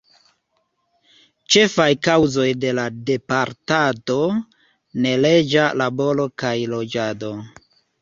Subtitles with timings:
[1.55, 4.19] Ĉefaj kaŭzoj de la deportado:
[5.07, 7.35] neleĝa laboro kaj loĝado.